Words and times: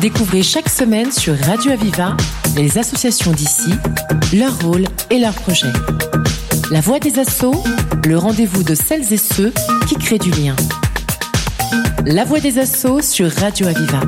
Découvrez 0.00 0.42
chaque 0.42 0.68
semaine 0.68 1.12
sur 1.12 1.36
Radio 1.38 1.72
Aviva 1.72 2.16
les 2.56 2.78
associations 2.78 3.32
d'ici, 3.32 3.70
leur 4.34 4.58
rôle 4.60 4.84
et 5.10 5.18
leurs 5.18 5.34
projets. 5.34 5.72
La 6.70 6.80
voix 6.80 6.98
des 6.98 7.18
assauts, 7.18 7.62
le 8.06 8.18
rendez-vous 8.18 8.62
de 8.62 8.74
celles 8.74 9.12
et 9.12 9.16
ceux 9.16 9.52
qui 9.88 9.96
créent 9.96 10.18
du 10.18 10.30
lien. 10.30 10.56
La 12.04 12.24
voix 12.24 12.40
des 12.40 12.58
assauts 12.58 13.00
sur 13.00 13.30
Radio 13.30 13.66
Aviva. 13.66 14.00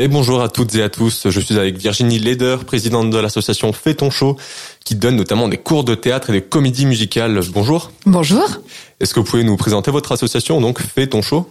Et 0.00 0.08
bonjour 0.08 0.40
à 0.40 0.48
toutes 0.48 0.74
et 0.76 0.82
à 0.82 0.88
tous, 0.88 1.28
je 1.28 1.40
suis 1.40 1.58
avec 1.58 1.76
Virginie 1.76 2.18
Leder, 2.18 2.58
présidente 2.66 3.10
de 3.10 3.18
l'association 3.18 3.72
Fais 3.72 3.94
ton 3.94 4.10
show, 4.10 4.36
qui 4.84 4.94
donne 4.94 5.16
notamment 5.16 5.48
des 5.48 5.58
cours 5.58 5.84
de 5.84 5.94
théâtre 5.94 6.30
et 6.30 6.34
des 6.34 6.42
comédies 6.42 6.86
musicales. 6.86 7.40
Bonjour. 7.52 7.90
Bonjour. 8.06 8.46
Est-ce 9.00 9.12
que 9.12 9.20
vous 9.20 9.26
pouvez 9.26 9.44
nous 9.44 9.56
présenter 9.56 9.90
votre 9.90 10.12
association, 10.12 10.60
donc 10.60 10.80
Fais 10.80 11.08
ton 11.08 11.20
show? 11.20 11.50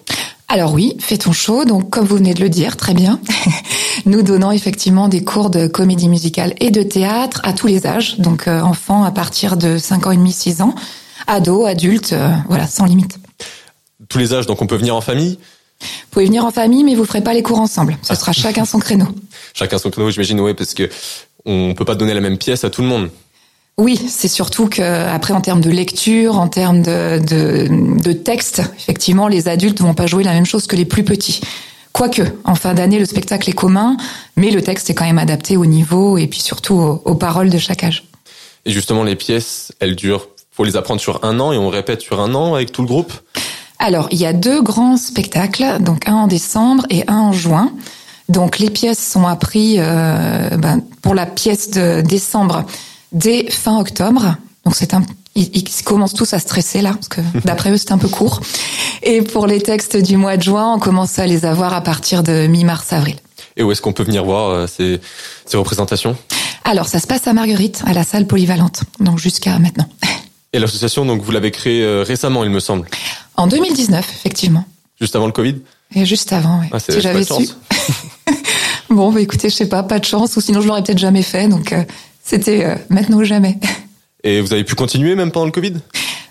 Alors 0.50 0.73
oui, 0.73 0.95
Fais 1.00 1.18
ton 1.18 1.34
show, 1.34 1.66
donc 1.66 1.90
comme 1.90 2.05
vous 2.05 2.16
venez 2.16 2.34
de 2.34 2.40
le 2.40 2.49
dire, 2.49 2.77
très 2.77 2.94
bien. 2.94 3.20
Nous 4.05 4.22
donnons 4.22 4.52
effectivement 4.52 5.09
des 5.09 5.23
cours 5.23 5.49
de 5.49 5.67
comédie 5.67 6.08
musicale 6.08 6.53
et 6.62 6.72
de 6.72 6.84
théâtre 6.84 7.41
à 7.44 7.52
tous 7.52 7.67
les 7.67 7.85
âges, 7.85 8.17
donc 8.20 8.48
euh, 8.48 8.62
enfants 8.62 9.03
à 9.03 9.12
partir 9.12 9.58
de 9.58 9.77
5 9.77 10.08
ans 10.08 10.12
et 10.12 10.17
demi, 10.17 10.31
6 10.31 10.62
ans, 10.62 10.73
ados, 11.27 11.67
adultes, 11.67 12.13
euh, 12.13 12.31
voilà, 12.48 12.66
sans 12.66 12.86
limite. 12.86 13.20
Tous 14.08 14.20
les 14.20 14.34
âges, 14.34 14.45
donc 14.45 14.62
on 14.62 14.67
peut 14.67 14.77
venir 14.77 14.95
en 14.95 15.02
famille? 15.02 15.38
Vous 15.81 15.88
pouvez 16.12 16.25
venir 16.25 16.45
en 16.45 16.52
famille, 16.52 16.86
mais 16.86 16.95
vous 16.95 17.05
ferez 17.05 17.22
pas 17.22 17.34
les 17.34 17.44
cours 17.44 17.59
ensemble. 17.59 17.98
Ce 18.02 18.16
sera 18.16 18.31
chacun 18.31 18.64
son 18.64 18.80
créneau. 18.80 19.08
Chacun 19.53 19.77
son 19.77 19.89
créneau, 19.89 20.11
j'imagine, 20.11 20.39
oui, 20.39 20.53
parce 20.53 20.73
que 20.73 20.89
on 21.45 21.73
peut 21.73 21.86
pas 21.86 21.95
donner 21.95 22.14
la 22.14 22.22
même 22.22 22.38
pièce 22.38 22.64
à 22.64 22.70
tout 22.70 22.81
le 22.81 22.88
monde. 22.88 23.09
Oui, 23.80 23.99
c'est 24.09 24.27
surtout 24.27 24.67
que 24.67 24.81
après 24.81 25.34
en 25.34 25.41
termes 25.41 25.62
de 25.62 25.70
lecture, 25.70 26.40
en 26.40 26.48
termes 26.48 26.81
de, 26.81 27.20
de, 27.20 27.67
de 28.02 28.12
texte, 28.12 28.63
effectivement, 28.76 29.27
les 29.27 29.48
adultes 29.48 29.80
vont 29.81 29.94
pas 29.94 30.08
jouer 30.08 30.23
la 30.23 30.34
même 30.34 30.48
chose 30.48 30.66
que 30.66 30.76
les 30.76 30.86
plus 30.86 31.03
petits. 31.03 31.41
Quoique, 31.94 32.23
en 32.44 32.55
fin 32.55 32.73
d'année, 32.73 32.98
le 32.98 33.05
spectacle 33.05 33.50
est 33.50 33.53
commun, 33.53 33.98
mais 34.36 34.50
le 34.50 34.64
texte 34.64 34.89
est 34.89 34.95
quand 34.95 35.05
même 35.05 35.20
adapté 35.20 35.58
au 35.58 35.66
niveau 35.66 36.17
et 36.17 36.28
puis 36.28 36.39
surtout 36.42 36.73
aux, 36.73 37.02
aux 37.05 37.16
paroles 37.16 37.50
de 37.52 37.58
chaque 37.59 37.83
âge. 37.83 38.03
Et 38.66 38.72
justement, 38.72 39.03
les 39.03 39.16
pièces, 39.16 39.72
elles 39.80 39.95
durent, 39.95 40.28
faut 40.52 40.64
les 40.64 40.75
apprendre 40.75 41.00
sur 41.00 41.23
un 41.23 41.39
an 41.39 41.53
et 41.53 41.58
on 41.58 41.70
répète 41.70 42.02
sur 42.02 42.20
un 42.20 42.33
an 42.33 42.55
avec 42.55 42.72
tout 42.72 42.81
le 42.81 42.88
groupe? 42.88 43.14
Alors, 43.80 44.08
il 44.11 44.17
y 44.17 44.25
a 44.25 44.33
deux 44.33 44.61
grands 44.61 44.98
spectacles, 44.98 45.78
donc 45.81 46.08
un 46.08 46.16
en 46.16 46.28
décembre 46.28 46.83
et 46.89 47.03
un 47.08 47.17
en 47.17 47.31
juin. 47.31 47.72
Donc, 48.28 48.58
les 48.58 48.72
pièces 48.72 49.00
sont 49.00 49.28
apprises 49.28 49.78
euh, 49.80 50.50
ben, 50.58 50.81
pour 51.03 51.14
la 51.14 51.28
pièce 51.28 51.70
de 51.70 52.02
décembre 52.02 52.66
dès 53.11 53.50
fin 53.50 53.80
octobre. 53.80 54.36
Donc 54.66 54.75
c'est 54.75 54.94
un 54.94 55.03
ils, 55.36 55.50
ils 55.55 55.83
commencent 55.83 56.16
tous 56.16 56.33
à 56.33 56.39
stresser 56.39 56.81
là 56.81 56.94
parce 56.94 57.08
que 57.08 57.22
d'après 57.45 57.72
eux 57.72 57.77
c'est 57.77 57.91
un 57.91 57.97
peu 57.97 58.08
court. 58.08 58.41
Et 59.03 59.22
pour 59.22 59.47
les 59.47 59.61
textes 59.61 59.95
du 59.95 60.17
mois 60.17 60.38
de 60.38 60.44
juin, 60.44 60.73
on 60.75 60.80
commence 60.80 61.19
à 61.19 61.27
les 61.27 61.45
avoir 61.45 61.73
à 61.73 61.81
partir 61.81 62.23
de 62.23 62.47
mi-mars 62.47 62.91
avril. 62.91 63.16
Et 63.55 63.64
où 63.64 63.72
est-ce 63.72 63.81
qu'on 63.81 63.94
peut 63.94 64.03
venir 64.03 64.23
voir 64.25 64.49
euh, 64.49 64.67
ces, 64.67 64.99
ces 65.45 65.58
représentations? 65.58 66.16
Alors 66.64 66.88
ça 66.88 66.99
se 66.99 67.08
passe 67.08 67.27
à 67.27 67.33
Marguerite, 67.33 67.83
à 67.86 67.94
la 67.94 68.03
salle 68.03 68.27
polyvalente, 68.27 68.81
donc 68.99 69.19
jusqu'à 69.19 69.58
maintenant. 69.59 69.88
Et 70.53 70.59
l'association, 70.59 71.05
donc 71.05 71.21
vous 71.21 71.31
l'avez 71.31 71.52
créée 71.52 71.83
euh, 71.83 72.03
récemment, 72.03 72.44
il 72.44 72.49
me 72.49 72.59
semble. 72.59 72.88
En 73.36 73.47
2019, 73.47 74.05
effectivement. 74.16 74.66
Juste 74.99 75.16
avant 75.16 75.27
le 75.27 75.31
Covid? 75.31 75.58
Et 75.94 76.05
juste 76.05 76.33
avant, 76.33 76.59
oui. 76.59 76.67
Ah, 76.71 76.80
si 76.80 76.99
j'avais 76.99 77.23
su. 77.23 77.27
chance. 77.27 77.58
bon, 78.89 79.11
bah 79.11 79.21
écoutez, 79.21 79.49
je 79.49 79.55
sais 79.55 79.69
pas, 79.69 79.83
pas 79.83 79.99
de 79.99 80.05
chance, 80.05 80.36
ou 80.36 80.42
sinon 80.42 80.61
je 80.61 80.67
l'aurais 80.67 80.83
peut-être 80.83 80.97
jamais 80.97 81.21
fait. 81.21 81.47
Donc 81.47 81.73
euh, 81.73 81.83
c'était 82.28 82.66
euh, 82.66 82.75
maintenant 82.89 83.17
ou 83.17 83.23
jamais. 83.23 83.58
Et 84.23 84.42
vous 84.42 84.52
avez 84.53 84.64
pu 84.64 84.75
continuer 84.75 85.16
même 85.16 85.31
pendant 85.31 85.45
le 85.45 85.52
Covid? 85.52 85.73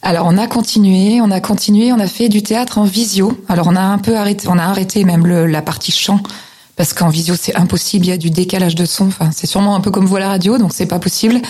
Alors 0.02 0.26
on 0.28 0.36
a 0.38 0.46
continué, 0.46 1.20
on 1.20 1.30
a 1.30 1.40
continué, 1.40 1.92
on 1.92 1.98
a 1.98 2.06
fait 2.06 2.28
du 2.28 2.42
théâtre 2.42 2.78
en 2.78 2.84
visio. 2.84 3.36
Alors 3.48 3.66
on 3.66 3.74
a 3.74 3.80
un 3.80 3.98
peu 3.98 4.16
arrêté, 4.16 4.46
on 4.48 4.58
a 4.58 4.62
arrêté 4.62 5.04
même 5.04 5.26
le, 5.26 5.46
la 5.46 5.62
partie 5.62 5.90
chant 5.90 6.20
parce 6.76 6.92
qu'en 6.92 7.08
visio 7.08 7.34
c'est 7.40 7.56
impossible, 7.56 8.04
il 8.04 8.08
y 8.10 8.12
a 8.12 8.18
du 8.18 8.28
décalage 8.28 8.74
de 8.74 8.84
son. 8.84 9.06
Enfin 9.06 9.30
c'est 9.32 9.46
sûrement 9.46 9.74
un 9.74 9.80
peu 9.80 9.90
comme 9.90 10.04
vous 10.04 10.16
à 10.16 10.20
la 10.20 10.28
radio, 10.28 10.58
donc 10.58 10.74
c'est 10.74 10.86
pas 10.86 10.98
possible. 10.98 11.40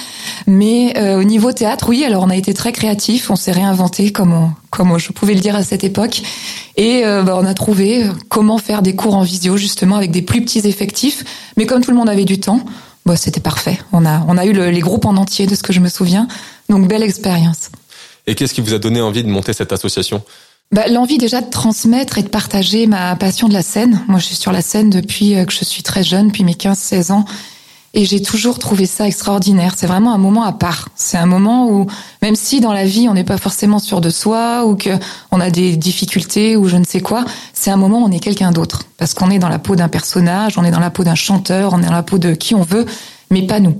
Mais 0.46 0.96
euh, 0.96 1.20
au 1.20 1.24
niveau 1.24 1.52
théâtre, 1.52 1.88
oui. 1.88 2.04
Alors 2.04 2.22
on 2.22 2.30
a 2.30 2.36
été 2.36 2.54
très 2.54 2.70
créatifs, 2.70 3.30
on 3.30 3.36
s'est 3.36 3.52
réinventé 3.52 4.12
comme 4.12 4.32
on, 4.32 4.52
comme 4.70 4.96
je 4.98 5.10
pouvais 5.10 5.34
le 5.34 5.40
dire 5.40 5.56
à 5.56 5.64
cette 5.64 5.82
époque, 5.82 6.22
et 6.76 7.04
euh, 7.04 7.24
bah, 7.24 7.36
on 7.38 7.44
a 7.44 7.54
trouvé 7.54 8.06
comment 8.28 8.58
faire 8.58 8.80
des 8.80 8.94
cours 8.94 9.16
en 9.16 9.22
visio 9.22 9.56
justement 9.56 9.96
avec 9.96 10.12
des 10.12 10.22
plus 10.22 10.40
petits 10.42 10.66
effectifs. 10.66 11.24
Mais 11.56 11.66
comme 11.66 11.82
tout 11.82 11.90
le 11.90 11.96
monde 11.96 12.08
avait 12.08 12.24
du 12.24 12.38
temps, 12.38 12.60
bah, 13.06 13.16
c'était 13.16 13.40
parfait. 13.40 13.78
On 13.92 14.04
a 14.04 14.24
on 14.28 14.36
a 14.36 14.44
eu 14.44 14.52
le- 14.52 14.70
les 14.70 14.80
groupes 14.80 15.06
en 15.06 15.16
entier 15.16 15.46
de 15.46 15.54
ce 15.54 15.62
que 15.62 15.72
je 15.72 15.80
me 15.80 15.88
souviens, 15.88 16.28
donc 16.68 16.86
belle 16.88 17.02
expérience. 17.02 17.70
Et 18.26 18.34
qu'est-ce 18.34 18.52
qui 18.52 18.60
vous 18.60 18.74
a 18.74 18.78
donné 18.78 19.00
envie 19.00 19.22
de 19.22 19.28
monter 19.28 19.52
cette 19.52 19.72
association? 19.72 20.22
Bah, 20.72 20.88
L'envie 20.88 21.16
déjà 21.16 21.40
de 21.40 21.48
transmettre 21.48 22.18
et 22.18 22.22
de 22.24 22.28
partager 22.28 22.88
ma 22.88 23.14
passion 23.14 23.48
de 23.48 23.52
la 23.54 23.62
scène. 23.62 24.02
Moi, 24.08 24.18
je 24.18 24.26
suis 24.26 24.34
sur 24.36 24.50
la 24.50 24.62
scène 24.62 24.90
depuis 24.90 25.36
euh, 25.36 25.44
que 25.44 25.52
je 25.52 25.64
suis 25.64 25.84
très 25.84 26.02
jeune, 26.02 26.26
depuis 26.28 26.42
mes 26.42 26.54
15-16 26.54 27.12
ans. 27.12 27.24
Et 27.98 28.04
j'ai 28.04 28.20
toujours 28.20 28.58
trouvé 28.58 28.84
ça 28.84 29.06
extraordinaire. 29.06 29.72
C'est 29.74 29.86
vraiment 29.86 30.12
un 30.12 30.18
moment 30.18 30.44
à 30.44 30.52
part. 30.52 30.90
C'est 30.96 31.16
un 31.16 31.24
moment 31.24 31.70
où, 31.70 31.86
même 32.20 32.36
si 32.36 32.60
dans 32.60 32.74
la 32.74 32.84
vie, 32.84 33.08
on 33.08 33.14
n'est 33.14 33.24
pas 33.24 33.38
forcément 33.38 33.78
sûr 33.78 34.02
de 34.02 34.10
soi 34.10 34.66
ou 34.66 34.76
que 34.76 34.90
on 35.30 35.40
a 35.40 35.48
des 35.48 35.76
difficultés 35.76 36.56
ou 36.56 36.68
je 36.68 36.76
ne 36.76 36.84
sais 36.84 37.00
quoi, 37.00 37.24
c'est 37.54 37.70
un 37.70 37.78
moment 37.78 38.02
où 38.02 38.04
on 38.04 38.10
est 38.10 38.20
quelqu'un 38.20 38.50
d'autre. 38.50 38.82
Parce 38.98 39.14
qu'on 39.14 39.30
est 39.30 39.38
dans 39.38 39.48
la 39.48 39.58
peau 39.58 39.76
d'un 39.76 39.88
personnage, 39.88 40.58
on 40.58 40.64
est 40.64 40.70
dans 40.70 40.78
la 40.78 40.90
peau 40.90 41.04
d'un 41.04 41.14
chanteur, 41.14 41.72
on 41.72 41.80
est 41.80 41.86
dans 41.86 41.92
la 41.92 42.02
peau 42.02 42.18
de 42.18 42.34
qui 42.34 42.54
on 42.54 42.60
veut, 42.60 42.84
mais 43.30 43.46
pas 43.46 43.60
nous. 43.60 43.78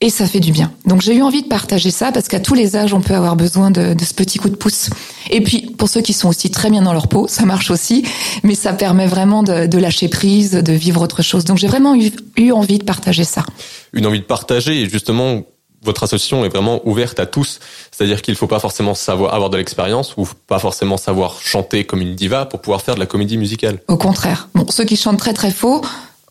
Et 0.00 0.08
ça 0.08 0.28
fait 0.28 0.40
du 0.40 0.52
bien. 0.52 0.72
Donc 0.86 1.00
j'ai 1.00 1.16
eu 1.16 1.22
envie 1.22 1.42
de 1.42 1.48
partager 1.48 1.90
ça 1.90 2.12
parce 2.12 2.28
qu'à 2.28 2.38
tous 2.38 2.54
les 2.54 2.76
âges, 2.76 2.94
on 2.94 3.00
peut 3.00 3.14
avoir 3.14 3.34
besoin 3.34 3.72
de, 3.72 3.94
de 3.94 4.04
ce 4.04 4.14
petit 4.14 4.38
coup 4.38 4.50
de 4.50 4.56
pouce. 4.56 4.88
Et 5.30 5.40
puis 5.40 5.71
pour 5.82 5.88
ceux 5.88 6.00
qui 6.00 6.12
sont 6.12 6.28
aussi 6.28 6.48
très 6.48 6.70
bien 6.70 6.82
dans 6.82 6.92
leur 6.92 7.08
peau, 7.08 7.26
ça 7.26 7.44
marche 7.44 7.72
aussi, 7.72 8.04
mais 8.44 8.54
ça 8.54 8.72
permet 8.72 9.08
vraiment 9.08 9.42
de, 9.42 9.66
de 9.66 9.78
lâcher 9.78 10.06
prise, 10.06 10.52
de 10.52 10.72
vivre 10.72 11.02
autre 11.02 11.22
chose. 11.22 11.44
Donc 11.44 11.58
j'ai 11.58 11.66
vraiment 11.66 11.96
eu, 11.96 12.12
eu 12.36 12.52
envie 12.52 12.78
de 12.78 12.84
partager 12.84 13.24
ça. 13.24 13.44
Une 13.92 14.06
envie 14.06 14.20
de 14.20 14.24
partager 14.24 14.80
et 14.80 14.88
justement, 14.88 15.42
votre 15.82 16.04
association 16.04 16.44
est 16.44 16.50
vraiment 16.50 16.80
ouverte 16.86 17.18
à 17.18 17.26
tous. 17.26 17.58
C'est-à-dire 17.90 18.22
qu'il 18.22 18.36
faut 18.36 18.46
pas 18.46 18.60
forcément 18.60 18.94
savoir 18.94 19.34
avoir 19.34 19.50
de 19.50 19.56
l'expérience 19.56 20.14
ou 20.16 20.28
pas 20.46 20.60
forcément 20.60 20.98
savoir 20.98 21.40
chanter 21.42 21.82
comme 21.82 22.00
une 22.00 22.14
diva 22.14 22.46
pour 22.46 22.60
pouvoir 22.60 22.82
faire 22.82 22.94
de 22.94 23.00
la 23.00 23.06
comédie 23.06 23.36
musicale. 23.36 23.80
Au 23.88 23.96
contraire. 23.96 24.50
Bon, 24.54 24.66
ceux 24.70 24.84
qui 24.84 24.94
chantent 24.94 25.18
très 25.18 25.34
très 25.34 25.50
faux, 25.50 25.82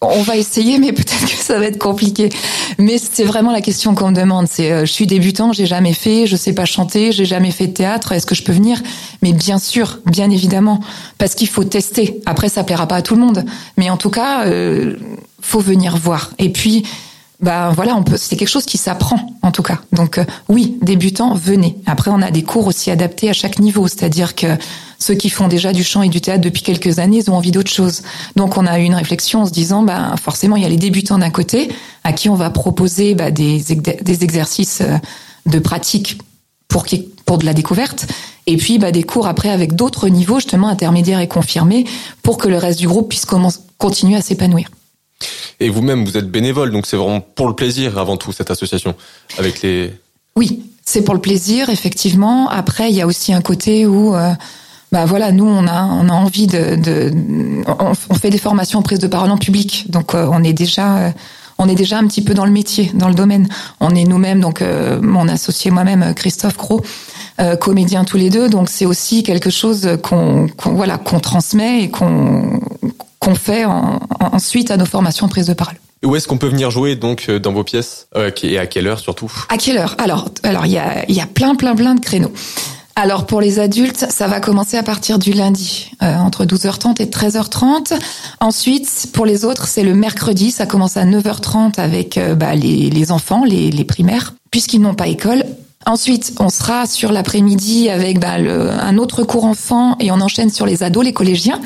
on 0.01 0.23
va 0.23 0.35
essayer, 0.35 0.79
mais 0.79 0.91
peut-être 0.93 1.25
que 1.25 1.43
ça 1.43 1.59
va 1.59 1.65
être 1.65 1.77
compliqué. 1.77 2.29
Mais 2.79 2.97
c'est 2.97 3.23
vraiment 3.23 3.51
la 3.51 3.61
question 3.61 3.93
qu'on 3.93 4.09
me 4.09 4.15
demande. 4.15 4.47
C'est, 4.49 4.71
euh, 4.71 4.81
je 4.81 4.91
suis 4.91 5.05
débutant, 5.05 5.53
j'ai 5.53 5.67
jamais 5.67 5.93
fait, 5.93 6.25
je 6.25 6.35
sais 6.35 6.53
pas 6.53 6.65
chanter, 6.65 7.11
j'ai 7.11 7.25
jamais 7.25 7.51
fait 7.51 7.67
de 7.67 7.73
théâtre. 7.73 8.11
Est-ce 8.11 8.25
que 8.25 8.33
je 8.33 8.43
peux 8.43 8.51
venir? 8.51 8.81
Mais 9.21 9.31
bien 9.31 9.59
sûr, 9.59 9.99
bien 10.05 10.31
évidemment, 10.31 10.79
parce 11.19 11.35
qu'il 11.35 11.47
faut 11.47 11.63
tester. 11.63 12.19
Après, 12.25 12.49
ça 12.49 12.63
plaira 12.63 12.87
pas 12.87 12.95
à 12.95 13.01
tout 13.03 13.13
le 13.13 13.21
monde, 13.21 13.45
mais 13.77 13.91
en 13.91 13.97
tout 13.97 14.09
cas, 14.09 14.45
euh, 14.45 14.95
faut 15.39 15.59
venir 15.59 15.97
voir. 15.97 16.31
Et 16.39 16.49
puis. 16.49 16.83
Ben 17.43 17.71
voilà, 17.71 17.95
on 17.95 18.03
peut. 18.03 18.17
C'est 18.17 18.35
quelque 18.35 18.47
chose 18.47 18.65
qui 18.65 18.77
s'apprend 18.77 19.17
en 19.41 19.49
tout 19.49 19.63
cas. 19.63 19.79
Donc 19.91 20.19
euh, 20.19 20.25
oui, 20.47 20.77
débutants, 20.83 21.33
venez. 21.33 21.75
Après, 21.87 22.11
on 22.11 22.21
a 22.21 22.29
des 22.29 22.43
cours 22.43 22.67
aussi 22.67 22.91
adaptés 22.91 23.31
à 23.31 23.33
chaque 23.33 23.57
niveau, 23.57 23.87
c'est-à-dire 23.87 24.35
que 24.35 24.45
ceux 25.01 25.15
qui 25.15 25.29
font 25.29 25.47
déjà 25.47 25.73
du 25.73 25.83
chant 25.83 26.03
et 26.03 26.09
du 26.09 26.21
théâtre 26.21 26.41
depuis 26.41 26.61
quelques 26.61 26.99
années, 26.99 27.17
ils 27.17 27.31
ont 27.31 27.35
envie 27.35 27.51
d'autre 27.51 27.71
chose. 27.71 28.03
Donc 28.35 28.55
on 28.57 28.65
a 28.67 28.79
eu 28.79 28.83
une 28.83 28.95
réflexion 28.95 29.41
en 29.41 29.45
se 29.47 29.51
disant, 29.51 29.81
ben 29.83 30.15
forcément, 30.15 30.55
il 30.55 30.63
y 30.63 30.65
a 30.65 30.69
les 30.69 30.77
débutants 30.77 31.17
d'un 31.17 31.31
côté 31.31 31.69
à 32.03 32.13
qui 32.13 32.29
on 32.29 32.35
va 32.35 32.51
proposer 32.51 33.15
ben, 33.15 33.33
des, 33.33 33.71
ex- 33.71 34.03
des 34.03 34.23
exercices 34.23 34.81
euh, 34.81 34.97
de 35.47 35.59
pratique 35.59 36.19
pour 36.67 36.85
pour 37.25 37.37
de 37.37 37.45
la 37.45 37.53
découverte, 37.53 38.07
et 38.45 38.57
puis 38.57 38.77
bah, 38.77 38.91
des 38.91 39.03
cours 39.03 39.27
après 39.27 39.49
avec 39.49 39.75
d'autres 39.75 40.07
niveaux 40.09 40.39
justement 40.39 40.67
intermédiaires 40.67 41.19
et 41.19 41.27
confirmés 41.27 41.85
pour 42.23 42.37
que 42.37 42.47
le 42.47 42.57
reste 42.57 42.79
du 42.79 42.87
groupe 42.87 43.09
puisse 43.09 43.25
continuer 43.77 44.17
à 44.17 44.21
s'épanouir. 44.21 44.69
Et 45.59 45.69
vous-même, 45.69 46.05
vous 46.05 46.17
êtes 46.17 46.29
bénévole, 46.29 46.71
donc 46.71 46.85
c'est 46.85 46.97
vraiment 46.97 47.21
pour 47.21 47.47
le 47.47 47.55
plaisir 47.55 47.97
avant 47.97 48.17
tout 48.17 48.31
cette 48.31 48.51
association 48.51 48.95
avec 49.37 49.61
les. 49.61 49.93
Oui, 50.35 50.63
c'est 50.85 51.03
pour 51.03 51.13
le 51.13 51.21
plaisir, 51.21 51.69
effectivement. 51.69 52.49
Après, 52.49 52.89
il 52.89 52.95
y 52.95 53.01
a 53.01 53.07
aussi 53.07 53.31
un 53.33 53.41
côté 53.41 53.85
où, 53.85 54.15
euh, 54.15 54.33
bah 54.91 55.05
voilà, 55.05 55.31
nous, 55.31 55.45
on 55.45 55.67
a, 55.67 55.83
on 55.85 56.09
a 56.09 56.13
envie 56.13 56.47
de, 56.47 56.75
de 56.75 57.11
on, 57.67 57.93
on 58.09 58.13
fait 58.15 58.29
des 58.29 58.37
formations 58.37 58.79
en 58.79 58.81
prise 58.81 58.99
de 58.99 59.07
parole 59.07 59.31
en 59.31 59.37
public, 59.37 59.85
donc 59.89 60.13
euh, 60.13 60.27
on 60.31 60.43
est 60.43 60.53
déjà, 60.53 60.97
euh, 60.97 61.09
on 61.57 61.69
est 61.69 61.75
déjà 61.75 61.97
un 61.97 62.07
petit 62.07 62.21
peu 62.23 62.33
dans 62.33 62.45
le 62.45 62.51
métier, 62.51 62.91
dans 62.93 63.07
le 63.07 63.13
domaine. 63.15 63.47
On 63.79 63.95
est 63.95 64.03
nous-mêmes, 64.03 64.41
donc 64.41 64.61
euh, 64.61 64.99
mon 65.01 65.27
associé 65.29 65.71
moi-même, 65.71 66.13
Christophe 66.13 66.57
Cros, 66.57 66.81
euh, 67.39 67.55
comédiens 67.55 68.03
tous 68.03 68.17
les 68.17 68.29
deux, 68.29 68.49
donc 68.49 68.67
c'est 68.69 68.85
aussi 68.85 69.23
quelque 69.23 69.49
chose 69.49 69.97
qu'on, 70.03 70.47
voilà, 70.65 70.97
qu'on 70.97 71.19
transmet 71.19 71.83
et 71.83 71.89
qu'on 71.89 72.59
qu'on 73.19 73.35
fait 73.35 73.65
en- 73.65 73.99
en- 74.19 74.35
ensuite 74.35 74.71
à 74.71 74.77
nos 74.77 74.85
formations 74.85 75.27
en 75.27 75.29
prise 75.29 75.45
de 75.45 75.53
parole. 75.53 75.75
Et 76.01 76.07
Où 76.07 76.15
est-ce 76.15 76.27
qu'on 76.27 76.39
peut 76.39 76.47
venir 76.49 76.71
jouer 76.71 76.95
donc 76.95 77.27
euh, 77.29 77.37
dans 77.39 77.53
vos 77.53 77.63
pièces 77.63 78.07
euh, 78.17 78.31
et 78.41 78.57
à 78.57 78.65
quelle 78.65 78.87
heure 78.87 78.97
surtout? 78.99 79.31
À 79.49 79.57
quelle 79.57 79.77
heure? 79.77 79.95
Alors, 79.99 80.29
alors 80.41 80.65
il 80.65 80.71
y 80.71 80.79
a, 80.79 81.05
il 81.07 81.15
y 81.15 81.21
a 81.21 81.27
plein, 81.27 81.53
plein, 81.53 81.75
plein 81.75 81.93
de 81.93 81.99
créneaux. 81.99 82.31
Alors 83.03 83.25
pour 83.25 83.41
les 83.41 83.57
adultes, 83.57 84.05
ça 84.11 84.27
va 84.27 84.39
commencer 84.39 84.77
à 84.77 84.83
partir 84.83 85.17
du 85.17 85.33
lundi, 85.33 85.89
euh, 86.03 86.15
entre 86.17 86.45
12h30 86.45 87.01
et 87.01 87.07
13h30. 87.07 87.93
Ensuite, 88.41 89.07
pour 89.11 89.25
les 89.25 89.43
autres, 89.43 89.65
c'est 89.67 89.81
le 89.81 89.95
mercredi, 89.95 90.51
ça 90.51 90.67
commence 90.67 90.97
à 90.97 91.05
9h30 91.05 91.79
avec 91.79 92.19
euh, 92.19 92.35
bah, 92.35 92.53
les, 92.53 92.91
les 92.91 93.11
enfants, 93.11 93.43
les, 93.43 93.71
les 93.71 93.83
primaires, 93.85 94.35
puisqu'ils 94.51 94.81
n'ont 94.81 94.93
pas 94.93 95.07
école. 95.07 95.45
Ensuite, 95.87 96.33
on 96.39 96.49
sera 96.49 96.85
sur 96.85 97.11
l'après-midi 97.11 97.89
avec 97.89 98.19
bah, 98.19 98.37
le- 98.37 98.69
un 98.69 98.95
autre 98.99 99.23
cours 99.23 99.45
enfant 99.45 99.95
et 99.99 100.11
on 100.11 100.21
enchaîne 100.21 100.51
sur 100.51 100.67
les 100.67 100.83
ados, 100.83 101.03
les 101.03 101.13
collégiens. 101.13 101.59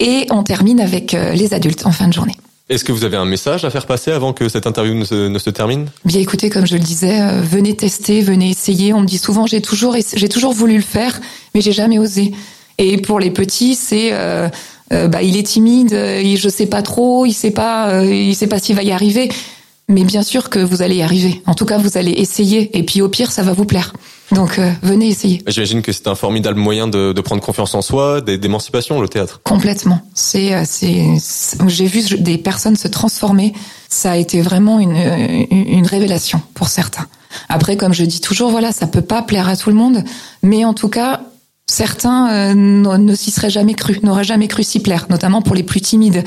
et 0.00 0.26
on 0.30 0.42
termine 0.42 0.80
avec 0.80 1.12
les 1.12 1.52
adultes 1.52 1.84
en 1.84 1.92
fin 1.92 2.08
de 2.08 2.14
journée. 2.14 2.34
Est-ce 2.72 2.84
que 2.84 2.92
vous 2.92 3.04
avez 3.04 3.18
un 3.18 3.26
message 3.26 3.66
à 3.66 3.70
faire 3.70 3.84
passer 3.84 4.12
avant 4.12 4.32
que 4.32 4.48
cette 4.48 4.66
interview 4.66 4.94
ne 4.94 5.04
se, 5.04 5.50
termine? 5.50 5.88
Bien 6.06 6.22
écoutez, 6.22 6.48
comme 6.48 6.66
je 6.66 6.72
le 6.72 6.80
disais, 6.80 7.20
euh, 7.20 7.42
venez 7.42 7.76
tester, 7.76 8.22
venez 8.22 8.48
essayer. 8.48 8.94
On 8.94 9.02
me 9.02 9.06
dit 9.06 9.18
souvent 9.18 9.46
j'ai 9.46 9.60
toujours 9.60 9.94
j'ai 9.94 10.28
toujours 10.30 10.54
voulu 10.54 10.76
le 10.76 10.82
faire, 10.82 11.20
mais 11.54 11.60
j'ai 11.60 11.72
jamais 11.72 11.98
osé. 11.98 12.32
Et 12.78 12.96
pour 12.96 13.20
les 13.20 13.30
petits, 13.30 13.74
c'est 13.74 14.14
euh, 14.14 14.48
euh, 14.94 15.06
bah, 15.06 15.22
il 15.22 15.36
est 15.36 15.42
timide, 15.42 15.92
il, 15.92 16.38
je 16.38 16.48
sais 16.48 16.64
pas 16.64 16.80
trop, 16.80 17.26
il 17.26 17.34
sait 17.34 17.50
pas, 17.50 18.02
il 18.06 18.34
sait 18.34 18.46
pas 18.46 18.58
s'il 18.58 18.74
va 18.74 18.82
y 18.82 18.90
arriver. 18.90 19.28
Mais 19.92 20.04
bien 20.04 20.22
sûr 20.22 20.48
que 20.48 20.58
vous 20.58 20.82
allez 20.82 20.96
y 20.96 21.02
arriver. 21.02 21.42
En 21.46 21.54
tout 21.54 21.66
cas, 21.66 21.78
vous 21.78 21.98
allez 21.98 22.12
essayer. 22.12 22.76
Et 22.76 22.82
puis 22.82 23.02
au 23.02 23.08
pire, 23.08 23.30
ça 23.30 23.42
va 23.42 23.52
vous 23.52 23.66
plaire. 23.66 23.92
Donc 24.32 24.58
euh, 24.58 24.70
venez 24.82 25.08
essayer. 25.08 25.42
J'imagine 25.46 25.82
que 25.82 25.92
c'est 25.92 26.08
un 26.08 26.14
formidable 26.14 26.58
moyen 26.58 26.88
de, 26.88 27.12
de, 27.12 27.20
prendre 27.20 27.42
confiance 27.42 27.74
en 27.74 27.82
soi, 27.82 28.22
d'émancipation, 28.22 29.00
le 29.00 29.08
théâtre. 29.08 29.40
Complètement. 29.44 30.00
C'est, 30.14 30.54
euh, 30.54 30.62
c'est, 30.64 31.04
j'ai 31.66 31.86
vu 31.86 32.02
des 32.18 32.38
personnes 32.38 32.76
se 32.76 32.88
transformer. 32.88 33.52
Ça 33.90 34.12
a 34.12 34.16
été 34.16 34.40
vraiment 34.40 34.80
une, 34.80 34.96
une 35.50 35.86
révélation 35.86 36.40
pour 36.54 36.68
certains. 36.68 37.06
Après, 37.50 37.76
comme 37.76 37.92
je 37.92 38.04
dis 38.04 38.20
toujours, 38.20 38.50
voilà, 38.50 38.72
ça 38.72 38.86
peut 38.86 39.02
pas 39.02 39.22
plaire 39.22 39.48
à 39.48 39.56
tout 39.56 39.68
le 39.68 39.76
monde, 39.76 40.02
mais 40.42 40.64
en 40.64 40.72
tout 40.72 40.88
cas, 40.88 41.20
certains 41.66 42.30
euh, 42.32 42.54
ne 42.54 43.14
s'y 43.14 43.30
seraient 43.30 43.50
jamais 43.50 43.74
cru, 43.74 43.98
n'auraient 44.02 44.24
jamais 44.24 44.48
cru 44.48 44.62
s'y 44.62 44.80
plaire, 44.80 45.06
notamment 45.10 45.42
pour 45.42 45.54
les 45.54 45.62
plus 45.62 45.80
timides. 45.80 46.24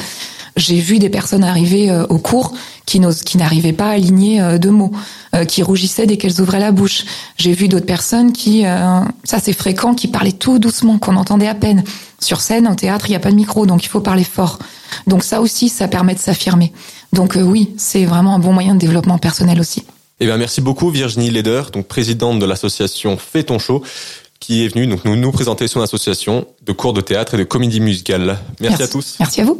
J'ai 0.58 0.80
vu 0.80 1.00
des 1.00 1.10
personnes 1.10 1.44
arriver 1.44 1.90
euh, 1.90 2.06
au 2.08 2.18
cours 2.18 2.54
qui, 2.86 3.02
qui 3.26 3.38
n'arrivaient 3.38 3.74
pas 3.74 3.88
à 3.88 3.92
aligner 3.92 4.42
euh, 4.42 4.58
deux 4.58 4.72
mots, 4.72 4.92
euh, 5.36 5.44
qui 5.44 5.62
rougissaient 5.62 6.06
dès 6.06 6.16
qu'elles 6.16 6.40
ouvraient 6.40 6.60
la 6.60 6.72
bouche. 6.72 7.04
J'ai 7.38 7.52
vu 7.52 7.68
d'autres 7.68 7.86
personnes 7.86 8.32
qui, 8.32 8.64
ça 8.64 9.40
c'est 9.42 9.54
fréquent, 9.54 9.94
qui 9.94 10.08
parlaient 10.08 10.32
tout 10.32 10.60
doucement, 10.60 10.98
qu'on 10.98 11.18
entendait 11.18 11.48
à 11.48 11.56
peine. 11.56 11.84
Sur 12.20 12.40
scène, 12.40 12.68
en 12.68 12.76
théâtre, 12.76 13.08
il 13.08 13.12
n'y 13.12 13.16
a 13.18 13.20
pas 13.20 13.32
de 13.32 13.36
micro, 13.36 13.66
donc 13.66 13.84
il 13.84 13.90
faut 13.90 14.00
parler 14.00 14.24
fort. 14.24 14.60
Donc 15.08 15.24
ça 15.24 15.42
aussi, 15.42 15.68
ça 15.68 15.88
permet 15.90 16.14
de 16.14 16.20
s'affirmer. 16.20 16.72
Donc 17.12 17.38
oui, 17.40 17.74
c'est 17.78 18.06
vraiment 18.06 18.36
un 18.36 18.40
bon 18.40 18.54
moyen 18.54 18.76
de 18.76 18.80
développement 18.80 19.18
personnel 19.18 19.60
aussi. 19.60 19.84
Eh 20.22 20.26
bien, 20.26 20.38
merci 20.38 20.62
beaucoup 20.62 20.90
Virginie 20.90 21.30
Leder, 21.30 21.64
donc 21.74 21.88
présidente 21.88 22.40
de 22.40 22.46
l'association 22.46 23.18
Fais 23.18 23.44
ton 23.44 23.60
show, 23.60 23.84
qui 24.40 24.64
est 24.64 24.70
venue 24.70 24.88
donc 24.88 25.04
nous, 25.04 25.18
nous 25.18 25.32
présenter 25.32 25.68
son 25.68 25.82
association 25.82 26.48
de 26.66 26.72
cours 26.72 26.94
de 26.94 27.02
théâtre 27.02 27.34
et 27.34 27.38
de 27.38 27.44
comédie 27.44 27.82
musicale. 27.82 28.40
Merci, 28.62 28.78
merci. 28.78 28.84
à 28.84 28.88
tous. 28.88 29.16
Merci 29.20 29.42
à 29.42 29.44
vous. 29.44 29.60